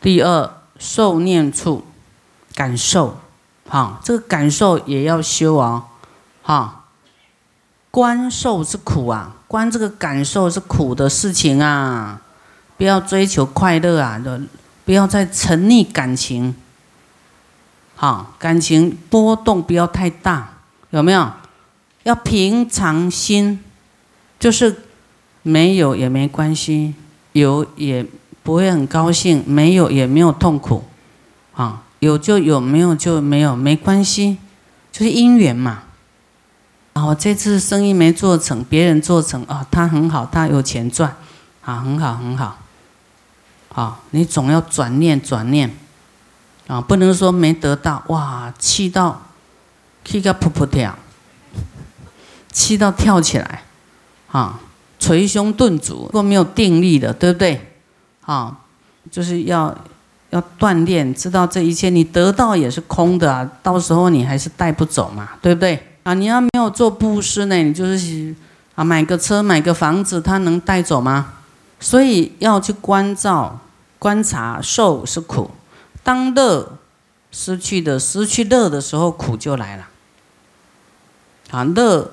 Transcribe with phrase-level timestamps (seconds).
[0.00, 1.84] 第二，受念处，
[2.54, 3.18] 感受，
[3.68, 5.84] 哈，这个感受也要修啊，
[6.42, 6.84] 哈，
[7.90, 12.22] 观受是苦啊，观这个感受是苦的事情啊，
[12.78, 14.40] 不要追求快乐啊，的，
[14.86, 16.54] 不要再沉溺感情，
[17.94, 20.54] 好，感情波动不要太大，
[20.88, 21.30] 有没有？
[22.04, 23.62] 要平常心，
[24.38, 24.74] 就是
[25.42, 26.94] 没有也没关系，
[27.32, 28.06] 有也。
[28.42, 30.84] 不会很高兴，没有也没有痛苦，
[31.54, 34.38] 啊，有就有，没有就没有，没关系，
[34.90, 35.84] 就是因缘嘛。
[36.92, 41.14] 啊，我这次生意没做成，别人做成，啊，他很好，他有钱赚，
[41.62, 42.58] 啊，很好很好，
[43.72, 45.70] 啊，你总要转念转念，
[46.66, 49.22] 啊，不能说没得到，哇，气到
[50.04, 50.98] 气个噗噗跳，
[52.50, 53.62] 气到跳起来，
[54.32, 54.58] 啊，
[54.98, 57.69] 捶胸顿足，如果没有定力的，对不对？
[58.30, 58.56] 啊，
[59.10, 59.76] 就是要
[60.30, 65.96] 要锻炼，知道这一切你得到也是空的啊，到时候你还是带不走嘛，对不对？
[66.04, 68.32] 啊，你要没有做布施呢，你就是
[68.76, 71.32] 啊买个车买个房子，他能带走吗？
[71.80, 73.58] 所以要去关照、
[73.98, 75.50] 观察，受是苦，
[76.04, 76.78] 当乐
[77.32, 79.88] 失去的失去乐的时候，苦就来了。
[81.50, 82.12] 啊，乐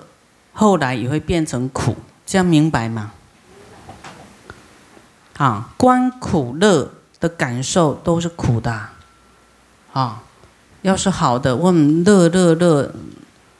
[0.53, 1.95] 后来也会变成苦，
[2.25, 3.11] 这样明白吗？
[5.37, 8.89] 啊，观苦乐的感受都是苦的，
[9.93, 10.23] 啊，
[10.81, 12.91] 要是好的，问乐乐乐，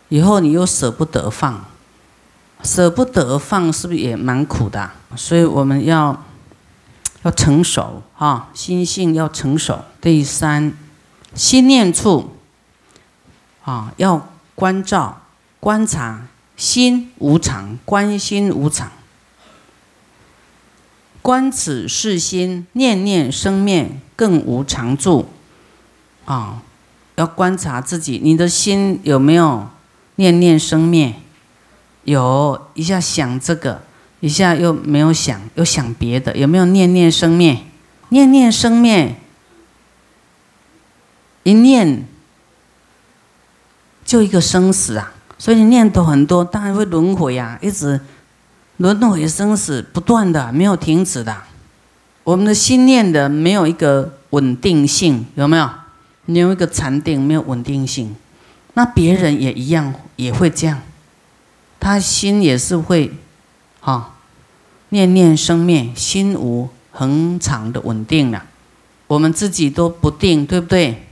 [0.10, 1.64] 以后你又舍不得放，
[2.64, 4.90] 舍不得放是不是也蛮苦的？
[5.16, 6.24] 所以我们要
[7.22, 9.80] 要成熟啊，心性要成熟。
[10.02, 10.74] 第三，
[11.36, 12.38] 心念处
[13.64, 15.22] 啊，要关照、
[15.60, 18.90] 观察心无常，观心无常。
[21.28, 25.28] 观此世心，念念生灭，更无常住。
[26.24, 26.62] 啊，
[27.16, 29.68] 要观察自己，你的心有没有
[30.16, 31.16] 念念生灭？
[32.06, 33.84] 有一下想这个，
[34.22, 37.58] 一下又没有想，又想别的，有没有念念生灭？
[38.08, 39.18] 念念生灭，
[41.44, 42.08] 一念
[44.06, 45.14] 就一个生死啊！
[45.38, 48.00] 所以念头很多，当然会轮回啊，一直。
[48.78, 51.36] 轮回生死不断的，没有停止的。
[52.24, 55.70] 我们的心念的没有一个稳定性，有没有？
[56.26, 58.16] 你有一个禅定，没有稳定性。
[58.74, 60.82] 那别人也一样，也会这样。
[61.80, 63.12] 他心也是会，
[63.80, 64.14] 哈，
[64.90, 68.44] 念念生灭，心无恒常的稳定了。
[69.08, 71.08] 我们自己都不定，对不对？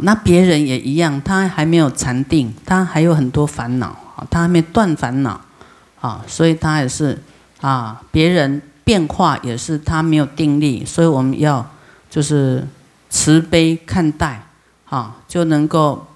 [0.00, 3.96] 那别人也一样，他还没有禅定，他还有很多烦恼，
[4.28, 5.40] 他还没断烦恼。
[6.04, 7.18] 啊，所以他也是
[7.62, 11.66] 啊，别人变化也是他没有定力，所以我们要
[12.10, 12.68] 就是
[13.08, 14.46] 慈悲看待，
[14.90, 16.06] 啊，就能够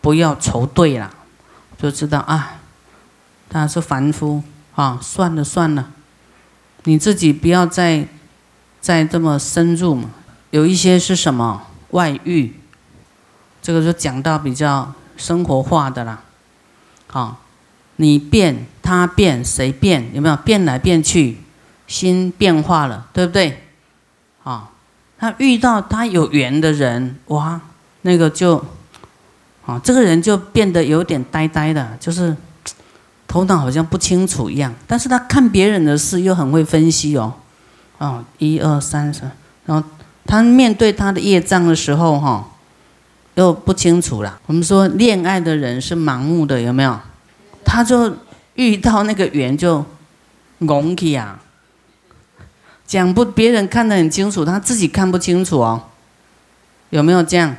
[0.00, 1.08] 不要仇对了，
[1.78, 2.58] 就知道啊，
[3.48, 4.42] 他是凡夫
[4.74, 5.92] 啊，算了算了，
[6.82, 8.08] 你自己不要再
[8.80, 10.10] 再这么深入嘛。
[10.50, 12.58] 有一些是什么外遇，
[13.62, 16.22] 这个就讲到比较生活化的啦，
[17.12, 17.38] 啊。
[18.02, 20.10] 你变，他变，谁变？
[20.12, 21.38] 有没有变来变去？
[21.86, 23.62] 心变化了，对不对？
[24.42, 24.70] 啊，
[25.18, 27.60] 他遇到他有缘的人，哇，
[28.00, 28.64] 那个就，
[29.64, 32.34] 啊，这个人就变得有点呆呆的，就是
[33.28, 34.74] 头脑好像不清楚一样。
[34.86, 37.34] 但是他看别人的事又很会分析哦，
[37.98, 39.30] 哦，一二三四，
[39.66, 39.86] 然后
[40.26, 42.48] 他面对他的业障的时候，哈，
[43.34, 44.40] 又不清楚了。
[44.46, 46.98] 我们说恋爱的人是盲目的，有没有？
[47.64, 48.16] 他就
[48.54, 49.84] 遇到那个缘就
[50.66, 51.40] 拱起啊，
[52.86, 55.88] 讲不别人看得很清楚，他自己看不清楚哦，
[56.90, 57.56] 有没有这样？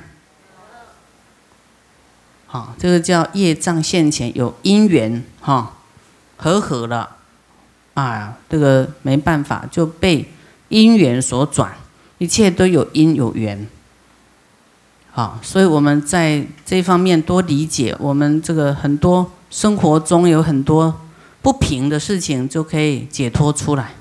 [2.45, 5.73] 好，这个叫业障现前有因缘哈，
[6.37, 7.17] 和合了，
[7.95, 10.31] 啊，这个没办法就被
[10.69, 11.73] 因缘所转，
[12.19, 13.67] 一切都有因有缘，
[15.11, 19.31] 好，所以我们在这方面多理解，我们这个很多。
[19.53, 20.91] 生活中有很多
[21.39, 23.93] 不平的事情，就可以解脱出来。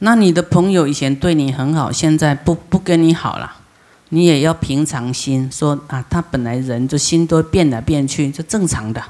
[0.00, 3.52] 那你的朋友以前对你很好，现在不不跟你好了，
[4.08, 9.00] 你也要平常心，说啊，他本来人就心都变来变去，就正常的。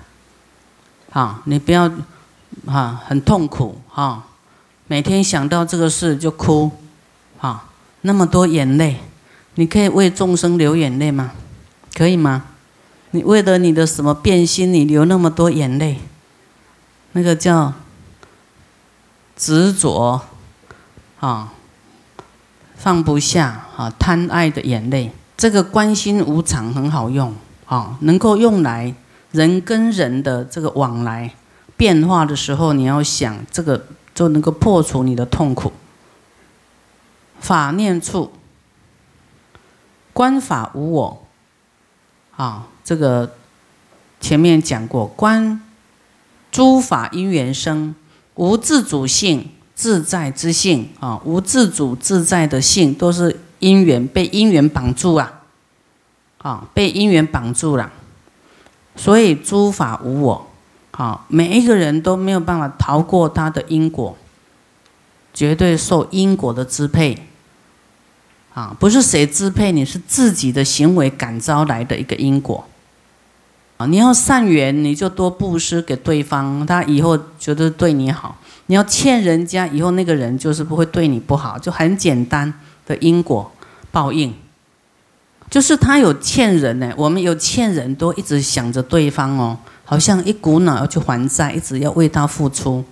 [1.13, 1.91] 啊，你不要
[2.67, 4.27] 啊，很痛苦啊，
[4.89, 6.71] 每天想到这个事就哭，
[7.39, 7.71] 啊，
[8.03, 8.99] 那么多眼泪，
[9.55, 11.33] 你可以为众生流眼泪吗？
[11.95, 12.45] 可以吗？
[13.17, 15.99] 你为了你的什么变心，你流那么多眼泪，
[17.13, 17.73] 那个叫
[19.35, 20.21] 执着，
[21.19, 21.55] 啊，
[22.77, 25.11] 放不下啊贪爱的眼泪。
[25.35, 27.35] 这个观心无常很好用
[27.65, 28.95] 啊，能够用来
[29.33, 31.35] 人跟人的这个往来
[31.75, 35.73] 变化的时候，你要想这个就能够破除你的痛苦。
[37.41, 38.33] 法念处，
[40.13, 41.26] 观法无我
[42.37, 43.33] 啊，这个
[44.21, 45.61] 前面讲过，观
[46.53, 47.95] 诸法因缘生，
[48.35, 49.51] 无自主性。
[49.77, 55.43] 自在之性啊，无自主自在的性，都是因缘被因缘绑住啊，
[56.39, 57.93] 啊，被因缘绑住了。
[58.97, 60.47] 所以诸法无我，
[60.93, 64.17] 啊，每一个人都没有办法逃过他的因果，
[65.35, 67.27] 绝对受因果的支配。
[68.57, 72.67] 啊，不是谁支配你，是自己的行为感召来的一个因果。
[73.77, 78.39] 啊，你要善缘，你就多布施给对方，他以后觉得对你好。
[78.69, 82.51] 你要欠人家，以后那个人就是不会对你不好，就很简单
[82.87, 83.53] 的因果
[83.93, 84.33] 报应，
[85.51, 86.91] 就是他有欠人呢。
[86.97, 92.83] 我们有欠人都一直想着对方哦，好像一股脑要去还债，一直要为他付出，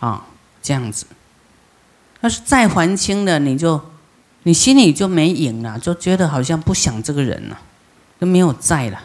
[0.00, 0.24] 啊，
[0.62, 1.04] 这样子。
[2.22, 3.78] 要是再还清了，你就
[4.46, 7.58] 你心里就没影了，就觉得好像不想这个人了，
[8.20, 9.00] 就没有在了。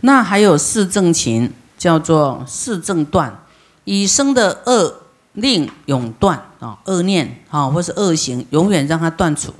[0.00, 3.38] 那还有四正情，叫做四正断。
[3.84, 5.02] 已生的恶
[5.34, 9.52] 令永断啊，恶念啊，或是恶行，永远让它断除；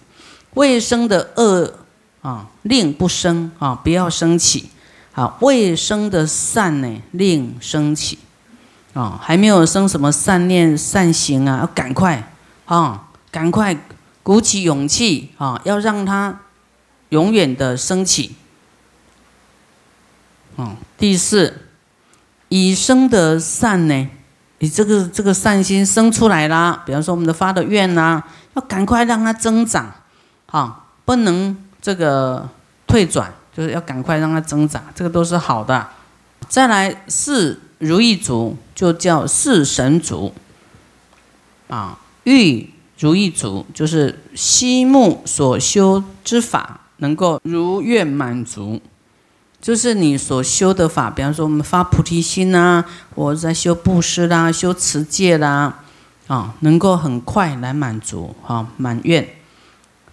[0.54, 1.74] 未生的恶
[2.20, 4.70] 啊，令不生啊，不要升起。
[5.12, 8.18] 啊，未生的善呢，令升起
[8.92, 12.32] 啊，还没有生什么善念、善行啊，要赶快
[12.64, 13.76] 啊，赶快
[14.22, 16.40] 鼓起勇气啊，要让它
[17.08, 18.36] 永远的升起。
[20.56, 21.69] 嗯，第四。
[22.54, 24.08] 已生的善呢？
[24.58, 28.22] 你这个这个善心生出来啦，比方说我们的发的愿呐，
[28.52, 29.90] 要赶快让它增长，
[30.44, 32.46] 啊，不能这个
[32.86, 35.88] 退转，就是要赶快让它增长，这个都是好的。
[36.46, 40.34] 再来四如意足，就叫四神足，
[41.68, 42.70] 啊，欲
[43.02, 48.81] 如意足就是悉目所修之法能够如愿满足。
[49.60, 52.84] 就是你所修的法，比方说我们发菩提心呐，
[53.16, 55.81] 我在修布施啦，修持戒啦，
[56.28, 59.28] 啊，能够很快来满足啊，满愿，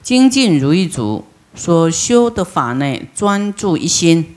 [0.01, 1.25] 精进如意足
[1.55, 4.35] 所修的法内，专注一心，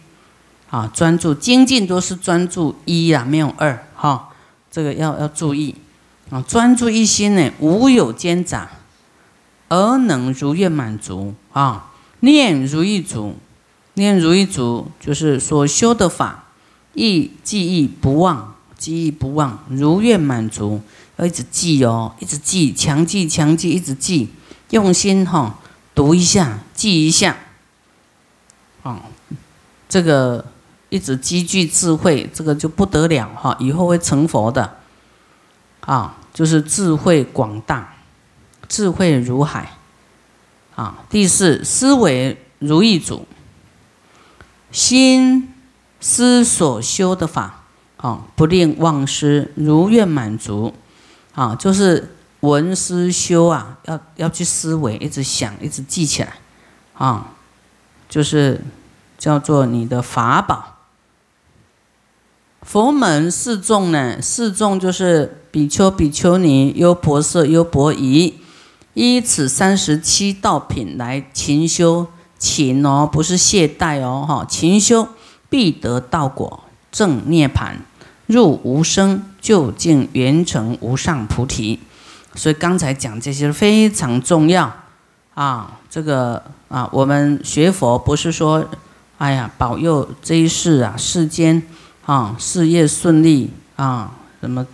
[0.71, 4.31] 啊，专注精进都是专注一啊，没有二哈，
[4.71, 5.75] 这个要要注意
[6.33, 8.71] 啊，专注一心呢，无有间杂，
[9.69, 13.37] 而能如愿满足啊，念如意足。
[13.95, 16.47] 念如意足，就是所修的法，
[16.95, 20.81] 忆记忆不忘，记忆不忘，如愿满足，
[21.19, 24.31] 要一直记哦，一直记，强记强记，一直记，
[24.71, 25.59] 用心哈，
[25.95, 27.37] 读一下，记一下，
[28.83, 29.03] 啊，
[29.91, 30.47] 这个
[30.89, 34.79] 一直积聚智慧，这个就不得了哈，以后会成佛的，
[35.83, 37.95] 啊，就是智慧广大，
[38.69, 39.73] 智慧如海，
[40.75, 43.27] 啊，第四思维如意足。
[44.71, 45.53] 心
[46.01, 47.65] 思所修的法，
[47.99, 50.75] 啊，不令忘失，如愿满足，
[51.35, 56.39] 啊，就是闻思修啊，要要去思维，一直想，一直记起来，
[56.95, 57.33] 啊，
[58.09, 58.63] 就是
[59.19, 60.79] 叫做你的法宝。
[62.63, 68.35] 佛门四众呢，四众就是比丘、比丘尼、优婆塞、优婆夷，
[68.95, 72.09] 依此三十七道品来勤修。
[72.39, 74.45] 勤哦，不是懈怠哦，哈！
[74.45, 75.07] 勤修
[75.49, 77.85] 必得道果，正涅盘，
[78.27, 81.79] 入无生，究竟圆成无上菩提。
[82.35, 84.75] 所以刚才讲这些非常重要
[85.35, 85.79] 啊！
[85.89, 88.67] 这个啊，我们学佛不是说，
[89.19, 91.63] 哎呀，保佑这一世啊，世间
[92.05, 94.67] 啊，事业顺利啊，什么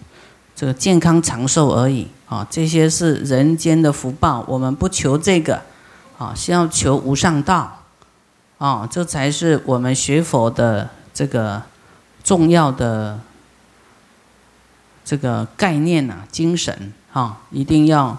[0.59, 5.63] 这个健康长寿而已啊，这些是人间的福报，我们不求这个。
[6.19, 7.85] 啊，先要求无上道，
[8.59, 11.63] 啊，这才是我们学佛的这个
[12.25, 13.21] 重要的
[15.05, 18.19] 这个概念呐，精神啊，一定要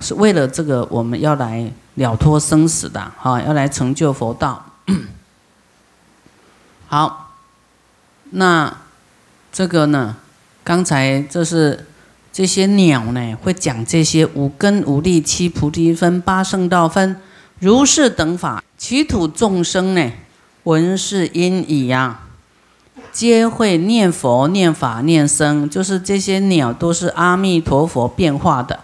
[0.00, 4.66] 是为了这个，我们要来了脱生死的，哈，要来成就佛道。
[6.88, 7.32] 好，
[8.32, 8.76] 那
[9.50, 10.14] 这个呢，
[10.68, 11.86] 刚才这是。
[12.30, 17.16] 这些鸟呢，会讲这些五根五力七菩提分八圣道分
[17.58, 20.12] 如是等法，其土众生呢，
[20.62, 22.20] 闻是因已呀，
[23.10, 28.78] 皆会念佛念法念僧，就是这些鸟都是阿弥陀佛变化的，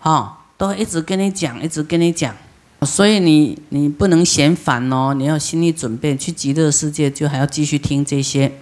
[0.00, 2.34] 哈，都一直跟你讲，一直跟你讲。
[2.82, 8.54] 所以你你不能嫌烦哦，你要心理准备去极乐世界，就还要继续听这些，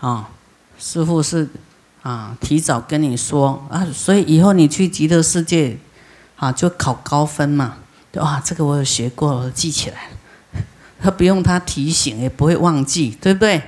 [0.00, 0.30] 啊，
[0.80, 1.48] 师傅是
[2.02, 5.78] 啊，提早跟你说啊，所以以后你去极乐世界，
[6.36, 7.76] 啊，就考高分嘛，
[8.14, 10.60] 哇，这个我有学过，我记起来了，
[11.00, 13.62] 他不用他提醒也不会忘记，对不对？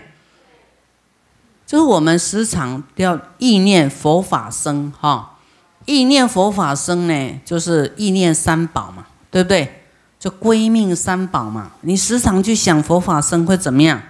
[1.66, 5.38] 就是我们时常要意念佛法生，哈，
[5.84, 9.76] 意念佛法生呢，就是意念三宝嘛，对不对？
[10.18, 14.02] 就归命三宝嘛，你时常去想佛法生会怎么样？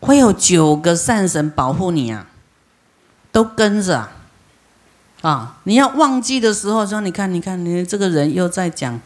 [0.00, 2.26] 会有九个善神保护你啊，
[3.34, 4.10] 都跟着
[5.22, 5.56] 啊！
[5.64, 9.00] 你要忘记的时候，说你看，你看，你这个人又在讲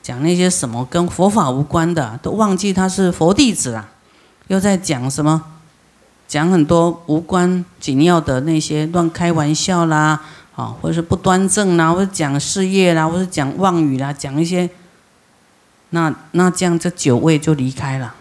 [0.00, 3.88] 讲那些什么跟佛法无关的，都忘记他是佛弟子啊，
[4.46, 5.42] 又在讲什么？
[6.28, 10.20] 讲很多无关紧要的那些乱开玩笑啦，
[10.54, 14.70] 啊，或者是不端正啦，或者讲事业啦，或者讲妄语啦，讲一些。
[15.90, 18.14] 那那这样这九位就离开了，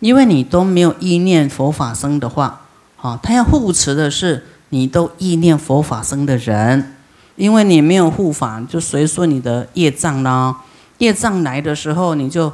[0.00, 2.62] 因为你都没有意念佛法生的话，
[2.96, 6.96] 好，他要护持的是你都意念佛法生的人，
[7.36, 10.62] 因为你没有护法，就随顺你的业障啦。
[10.96, 12.50] 业障来的时候，你就，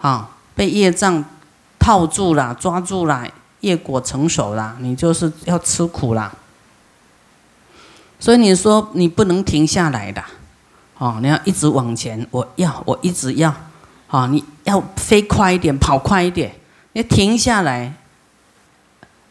[0.00, 1.24] 啊，被业障
[1.78, 3.24] 套住了，抓住了，
[3.60, 6.32] 业果成熟了，你就是要吃苦了。
[8.18, 10.22] 所以你说你不能停下来的。
[10.98, 13.54] 哦，你要一直往前，我要，我一直要，
[14.08, 16.52] 啊，你要飞快一点，跑快一点，
[16.94, 17.94] 你停下来，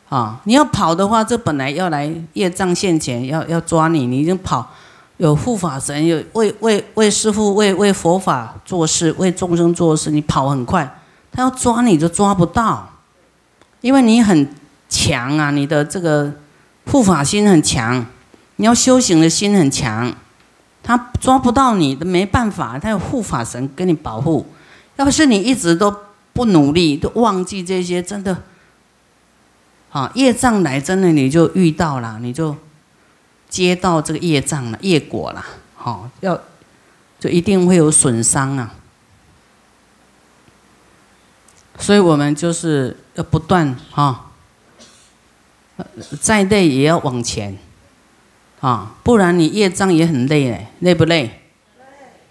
[0.10, 4.72] 啊，你要跑的话，这本来要来业障现前，要要抓你，你已经跑，
[5.18, 11.00] 有护法神，有为为为师傅为为佛法做事，为众生做事，你跑很快，
[11.32, 12.88] 他要抓你就抓不到，
[13.82, 14.48] 因为你很
[14.88, 16.32] 强啊，你的这个
[16.92, 18.06] 护法心很强，
[18.58, 20.14] 你要修行的心很强。
[20.88, 24.46] 他抓不到你的，没办法，他有护法神给你保护。
[24.98, 25.92] 要是你一直都
[26.32, 28.44] 不努力，都忘记这些，真的，
[29.96, 32.54] 啊，业障来，真的你就遇到了，你就
[33.48, 36.38] 接到这个业障了，业果了，好，要
[37.18, 38.76] 就一定会有损伤啊。
[41.80, 44.32] 所以我们就是要不断哈，
[46.20, 47.58] 再累也要往前。
[48.60, 51.40] 啊，不然你业障也很累哎，累不累？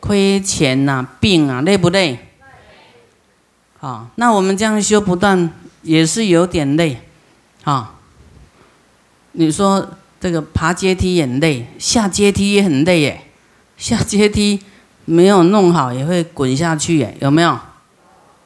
[0.00, 2.18] 亏钱呐，病啊，累不累？
[3.80, 7.00] 啊，那我们这样修不断也是有点累，
[7.64, 7.94] 啊，
[9.32, 9.86] 你说
[10.20, 13.26] 这个爬阶梯也累，下阶梯也很累耶，
[13.76, 14.62] 下阶梯
[15.04, 17.58] 没有弄好也会滚下去耶，有没有？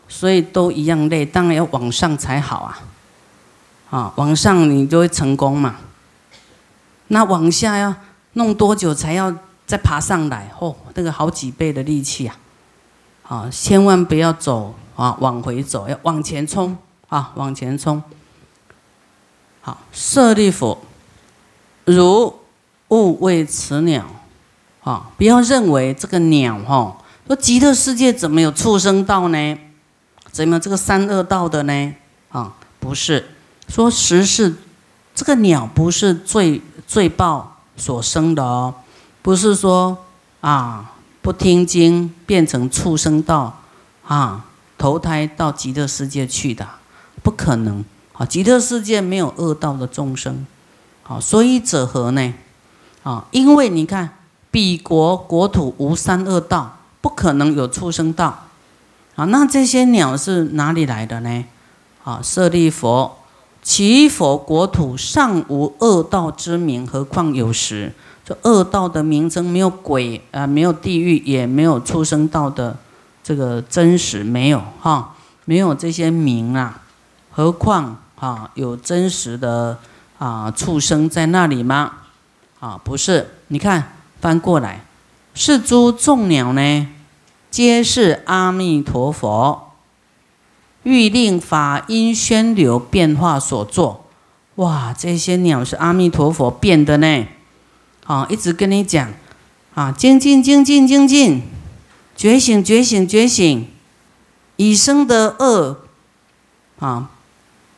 [0.08, 2.78] 所以都一样累，当然要往上才好啊，
[3.90, 5.76] 啊，往上你就会成功嘛。
[7.08, 7.94] 那往下要
[8.34, 9.34] 弄多久才要
[9.66, 10.50] 再爬上来？
[10.58, 12.36] 哦，那个好几倍的力气啊！
[13.28, 16.76] 啊，千万不要走啊，往回走，要往前冲
[17.08, 18.02] 啊，往前冲。
[19.68, 20.78] 好，舍利弗，
[21.84, 22.34] 如
[22.88, 24.06] 勿为此鸟
[24.82, 25.10] 啊！
[25.18, 26.96] 不要认为这个鸟哈，
[27.26, 29.58] 说极乐世界怎么有畜生道呢？
[30.32, 31.94] 怎么这个三恶道的呢？
[32.30, 33.28] 啊，不是，
[33.68, 34.54] 说实是
[35.14, 36.62] 这个鸟不是最。
[36.86, 38.74] 罪报所生的哦，
[39.20, 40.06] 不是说
[40.40, 43.60] 啊不听经变成畜生道
[44.06, 44.46] 啊
[44.78, 46.66] 投胎到极乐世界去的，
[47.22, 47.84] 不可能
[48.18, 48.26] 啊！
[48.26, 50.44] 极乐世界没有恶道的众生，
[51.04, 52.34] 好，所以者何呢？
[53.04, 54.18] 啊，因为你看
[54.50, 58.46] 彼国国土无三恶道，不可能有畜生道
[59.14, 59.24] 啊。
[59.26, 61.44] 那这些鸟是哪里来的呢？
[62.04, 63.16] 啊，舍利佛。
[63.60, 67.92] 其佛国土尚无恶道之名，何况有时？
[68.24, 72.76] 这恶道的名称没有鬼啊，没有地狱，也没有畜生道的
[73.22, 76.82] 这个真实，没有哈，没有这些名啊。
[77.30, 79.78] 何况啊，有真实的
[80.18, 81.92] 啊畜生在那里吗？
[82.60, 83.34] 啊，不是。
[83.48, 84.84] 你看翻过来，
[85.34, 86.88] 是诸众鸟呢，
[87.50, 89.64] 皆是阿弥陀佛。
[90.84, 94.06] 欲令法音宣流变化所作，
[94.54, 94.94] 哇！
[94.96, 97.26] 这些鸟是阿弥陀佛变的呢。
[98.06, 99.12] 啊，一直跟你讲，
[99.74, 101.42] 啊，精进精进精进，
[102.16, 103.68] 觉醒觉醒觉醒，
[104.56, 105.80] 已生的恶，
[106.78, 107.10] 啊，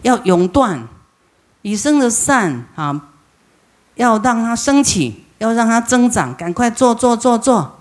[0.02, 0.86] 要永断；
[1.62, 3.08] 已生的善，啊，
[3.94, 7.80] 要让它升起，要让它增长，赶快做做做做，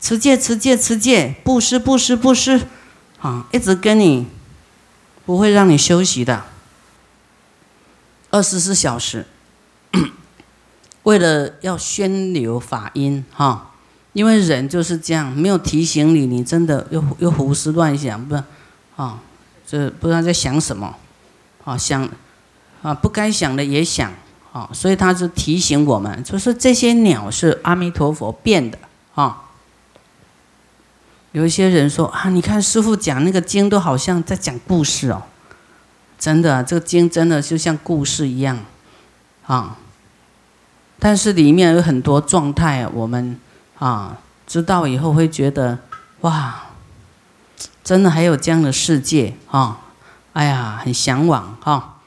[0.00, 2.62] 持戒持戒持戒，布施布施布施。
[3.20, 4.26] 啊，一直跟你，
[5.26, 6.42] 不会让你休息的。
[8.30, 9.26] 二十四小时，
[11.04, 13.72] 为了要宣流法音，哈，
[14.14, 18.34] 因为人就是这样，没有提醒你，你真的又又胡思乱想，不，
[18.96, 19.18] 啊，
[19.66, 20.96] 这不知道在想什么，
[21.64, 22.08] 啊，想，
[22.82, 24.12] 啊，不该想的也想，
[24.52, 28.78] 啊，所以他是提醒我们，就是这些鸟是阿弥陀佛变的，
[29.14, 29.42] 啊。
[31.32, 35.22] 有一些人说啊，你看师傅讲那个经都好像在讲故事哦，
[36.18, 38.58] 真的，这个经真的就像故事一样，
[39.46, 39.76] 啊，
[40.98, 43.38] 但是里面有很多状态，我们。
[43.78, 45.78] 啊，知道以后会觉得，
[46.20, 46.64] 哇，
[47.82, 49.80] 真的还有这样的世界啊！
[50.32, 51.98] 哎呀，很向往哈，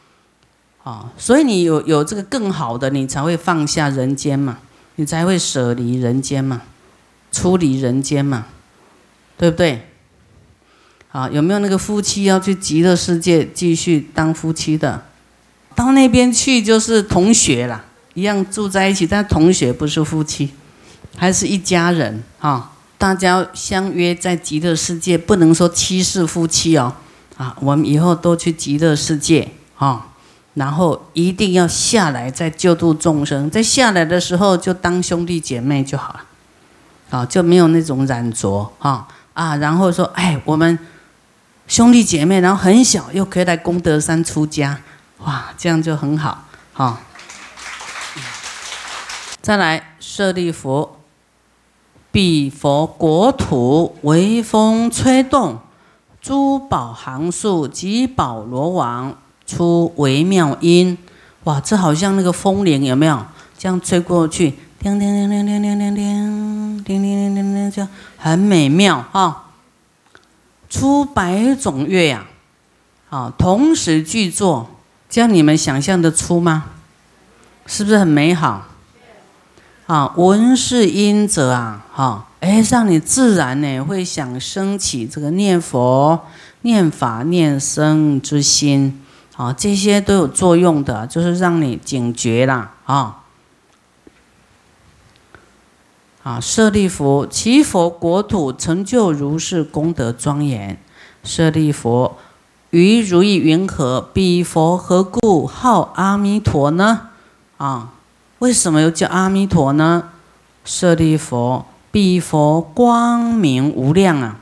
[0.84, 4.60] 啊，所以你有有这个更好的，你才会放下人间嘛，
[4.96, 6.62] 你才会舍离人间嘛，
[7.32, 8.46] 出离人间嘛，
[9.38, 9.88] 对不对？
[11.12, 15.06] 啊，有没有那个夫妻要去极乐世界继续当夫妻的？
[15.76, 20.52] 到那边去就是同学啦，一样住在一起，但同学不是夫妻。
[21.16, 22.72] 还是一家人啊！
[22.98, 26.96] 大家相约在极乐世界，不能说七世夫妻哦
[27.38, 27.56] 啊！
[27.60, 30.08] 我们以后都去极乐世界啊，
[30.54, 36.26] 然后一定要下来再救度众生，在下来的时候就当兄弟姐妹就好了，
[37.10, 39.56] 啊，就没有那种染着啊啊！
[39.58, 40.78] 然后说，哎，我们
[41.68, 44.80] 兄弟姐妹，然后很小又可以来功德山出家，
[45.20, 47.02] 哇，这样就很好啊！
[49.42, 50.98] 再来舍利弗。
[52.12, 55.60] 彼佛国土微风吹动，
[56.24, 59.14] 珠宝行数及宝罗王
[59.46, 60.98] 出微妙音。
[61.44, 63.26] 哇，这好像那个风铃有没有？
[63.58, 69.50] 这样吹过去，叮叮叮叮叮叮叮叮叮叮叮叮叮，这样很美妙哈。
[70.70, 72.26] 出百种乐呀，
[73.10, 74.70] 啊，同时具作，
[75.10, 76.64] 这样你们想象得出吗？
[77.66, 78.64] 是不是很美好？
[79.86, 86.22] 啊，闻是因者啊，哈，哎，让你自然呢会想升起这个念佛、
[86.62, 89.04] 念法、念僧之心，
[89.36, 93.24] 啊，这些都有作用的，就是让你警觉啦，啊，
[96.24, 100.80] 啊，舍利弗，其佛国土成就如是功德庄严，
[101.26, 102.14] 舍利弗，
[102.70, 104.00] 于如意云何？
[104.14, 107.10] 彼佛何故号阿弥陀呢？
[107.58, 107.90] 啊？
[108.44, 110.10] 为什么又叫阿弥陀呢？
[110.66, 114.36] 舍利佛，彼佛光明无量啊，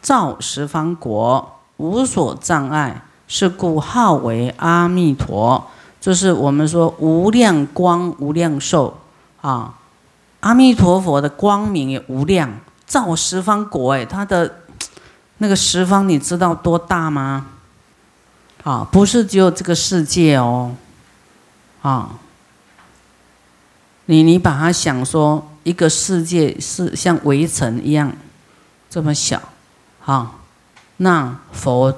[0.00, 5.66] 照十方国，无所障碍，是故号为阿弥陀。
[6.00, 8.96] 就是我们说无量光、无量寿
[9.42, 9.74] 啊。
[10.40, 12.50] 阿弥陀佛的光明也无量，
[12.86, 13.92] 照十方国。
[13.92, 14.60] 哎，他的
[15.36, 17.48] 那个十方，你知道多大吗？
[18.64, 20.74] 啊，不是只有这个世界哦，
[21.82, 22.08] 啊。
[24.06, 28.12] 你你把它想说一个世界是像围城一样
[28.88, 29.40] 这么小，
[30.00, 30.40] 好，
[30.98, 31.92] 那佛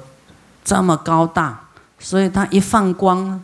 [0.64, 1.60] 这么高大，
[1.98, 3.42] 所以它一放光，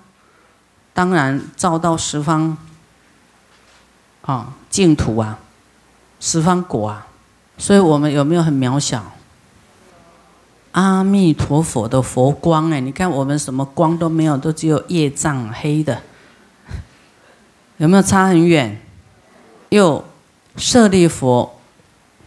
[0.93, 2.57] 当然照到十方，
[4.23, 5.39] 啊净土啊，
[6.19, 7.07] 十方国啊，
[7.59, 9.13] 所以我们有没有很渺小？
[10.73, 16.01] 阿弥陀佛的佛光哎，你看我们什么光都没有，都只有业障黑的。
[17.79, 18.81] 有没有差很远？
[19.71, 20.05] 又
[20.57, 21.59] 舍利佛，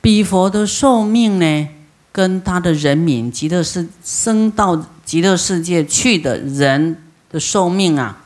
[0.01, 1.69] 彼佛的寿命呢？
[2.12, 8.23] 跟他的人民极乐世生到极乐世界去的人的寿命啊，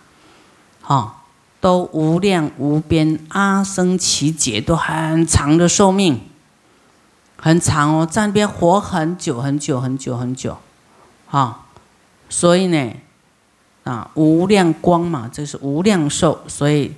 [0.82, 1.24] 哈，
[1.60, 6.22] 都无量无边，阿僧祇劫都很长的寿命，
[7.36, 10.58] 很长哦，在那边活很久很久很久很久，
[11.28, 11.66] 哈，
[12.30, 12.94] 所以呢，
[13.84, 16.94] 啊，无量光嘛，这是无量寿，所以。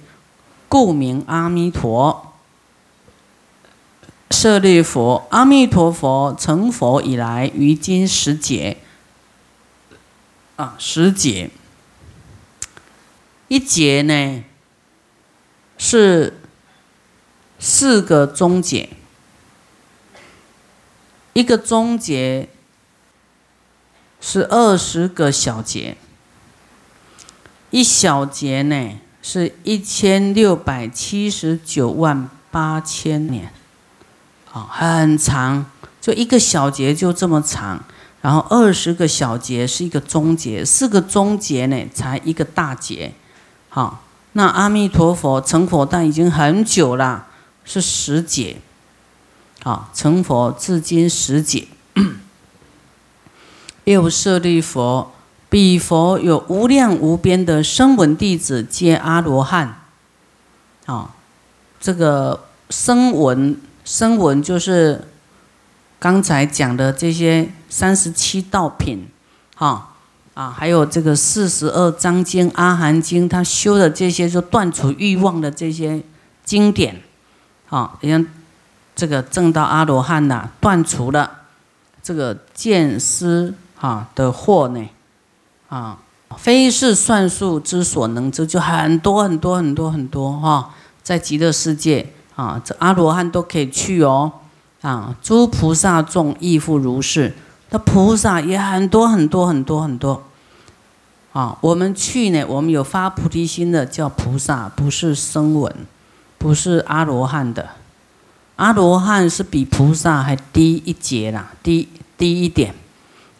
[0.73, 2.33] 故名阿弥陀，
[4.31, 8.77] 舍利佛，阿弥陀佛成佛以来，于今十劫。
[10.55, 11.51] 啊，十劫，
[13.49, 14.43] 一劫呢
[15.77, 16.41] 是
[17.59, 18.89] 四个中劫，
[21.33, 22.49] 一个中劫
[24.19, 25.95] 是二十个小节，
[27.69, 28.99] 一小节呢。
[29.25, 33.53] 是一千六百七十九万八千年，
[34.51, 35.65] 啊，很长，
[36.01, 37.81] 就一个小节就这么长，
[38.21, 43.13] 然后二十个小节是一个中节，四个中节呢才一个大节，
[43.69, 47.27] 好，那阿弥陀佛成佛但已经很久了，
[47.63, 48.57] 是十节，
[49.63, 51.65] 好，成佛至今十节，
[53.85, 55.12] 又舍利佛。
[55.53, 59.81] 彼佛有无量无边的声闻弟子，皆阿罗汉。
[60.87, 61.13] 啊，
[61.79, 65.07] 这个声闻声闻就是
[65.99, 69.07] 刚才讲的这些三十七道品，
[69.55, 69.93] 哈
[70.33, 76.01] 啊，还有这个四十二章经、阿含经，他修的这些就断除欲望的这些
[76.43, 76.99] 经典，
[77.67, 78.25] 好，像
[78.95, 81.41] 这个正道阿罗汉呐，断除了
[82.01, 84.89] 这个见思哈的惑呢，
[85.73, 85.97] 啊，
[86.37, 90.69] 非是算数之所能知，就很多很多很多很多哈，
[91.01, 92.07] 在极乐世界。
[92.35, 94.31] 啊，这阿罗汉都可以去哦，
[94.81, 97.35] 啊，诸菩萨众亦复如是，
[97.69, 100.23] 那菩萨也很多很多很多很多，
[101.31, 105.71] 啊，我们去呢，我们有发菩提心的叫菩萨，不是声闻，
[106.39, 107.69] 不是阿罗汉的，
[108.55, 112.73] 阿罗汉是比菩萨还低一截啦，低低一点，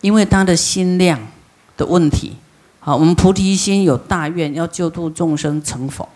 [0.02, 1.20] 因为他的心量
[1.78, 2.38] 的问题，
[2.80, 6.08] 好，我们菩提心有大愿要救度众生成佛，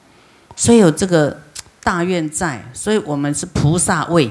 [0.56, 1.41] 所以有这个。
[1.84, 4.30] 大愿在，所以我们是菩萨位，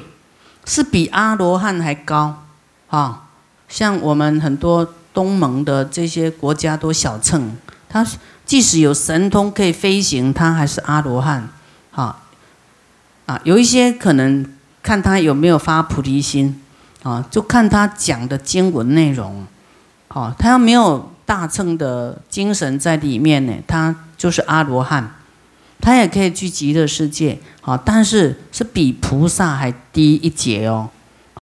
[0.66, 2.42] 是比阿罗汉还高
[2.88, 3.28] 啊！
[3.66, 7.56] 像我们很多东盟的这些国家都小乘，
[7.88, 8.06] 他
[8.44, 11.48] 即使有神通可以飞行，他还是阿罗汉
[11.92, 12.24] 啊
[13.24, 13.40] 啊！
[13.44, 14.44] 有一些可能
[14.82, 16.62] 看他有没有发菩提心
[17.04, 19.46] 啊，就看他讲的经文内容，
[20.08, 25.12] 好，他要没有大乘的精神在里面呢，他就是阿罗汉。
[25.78, 30.88] 他也可以去极乐世界，好，但是是比菩萨还低一截哦。